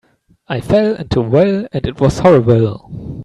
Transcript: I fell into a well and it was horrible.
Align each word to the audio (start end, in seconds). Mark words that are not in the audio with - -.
I 0.47 0.61
fell 0.61 0.95
into 0.95 1.19
a 1.19 1.29
well 1.29 1.67
and 1.71 1.85
it 1.85 2.01
was 2.01 2.17
horrible. 2.17 2.89